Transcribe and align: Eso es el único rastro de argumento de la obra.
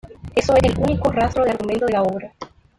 Eso 0.33 0.55
es 0.55 0.63
el 0.63 0.79
único 0.79 1.11
rastro 1.11 1.43
de 1.43 1.51
argumento 1.51 1.85
de 1.85 1.93
la 1.93 2.01
obra. 2.01 2.33